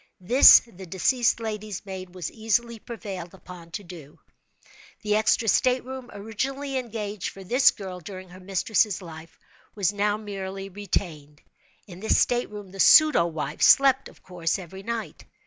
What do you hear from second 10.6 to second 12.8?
retained. In this state room the